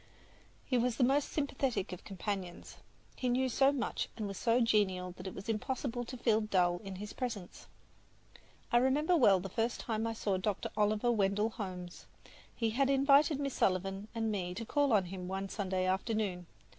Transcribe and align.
He 0.65 0.79
was 0.79 0.95
the 0.95 1.03
most 1.03 1.29
sympathetic 1.29 1.91
of 1.93 2.03
companions. 2.03 2.77
He 3.15 3.29
knew 3.29 3.47
so 3.47 3.71
much 3.71 4.09
and 4.17 4.27
was 4.27 4.35
so 4.39 4.59
genial 4.59 5.11
that 5.11 5.27
it 5.27 5.35
was 5.35 5.47
impossible 5.47 6.05
to 6.05 6.17
feel 6.17 6.41
dull 6.41 6.79
in 6.83 6.95
his 6.95 7.13
presence. 7.13 7.67
I 8.71 8.77
remember 8.77 9.15
well 9.15 9.39
the 9.39 9.47
first 9.47 9.79
time 9.79 10.07
I 10.07 10.13
saw 10.13 10.37
Dr. 10.37 10.71
Oliver 10.75 11.11
Wendell 11.11 11.51
Holmes. 11.51 12.07
He 12.55 12.71
had 12.71 12.89
invited 12.89 13.39
Miss 13.39 13.53
Sullivan 13.53 14.07
and 14.15 14.31
me 14.31 14.55
to 14.55 14.65
call 14.65 14.91
on 14.91 15.05
him 15.05 15.27
one 15.27 15.49
Sunday 15.49 15.85
afternoon. 15.85 16.47